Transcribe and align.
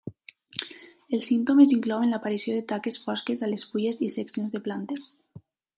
Els 1.17 1.27
símptomes 1.31 1.75
inclouen 1.77 2.15
l'aparició 2.15 2.57
de 2.57 2.65
taques 2.73 2.99
fosques 3.05 3.45
a 3.49 3.53
les 3.53 3.69
fulles 3.73 4.05
i 4.09 4.13
seccions 4.19 4.57
de 4.57 4.67
plantes. 4.69 5.17